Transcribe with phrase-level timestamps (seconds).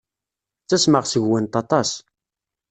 [0.63, 1.89] Ttasmeɣ seg-went aṭas.